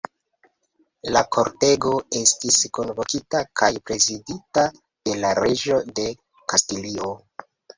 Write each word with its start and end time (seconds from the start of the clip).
La 1.15 1.21
kortego 1.37 1.91
estis 2.21 2.57
kunvokita 2.79 3.43
kaj 3.61 3.71
prezidita 3.91 4.65
de 5.11 5.15
la 5.21 5.35
reĝo 5.45 5.79
de 6.01 6.09
Kastilio. 6.55 7.13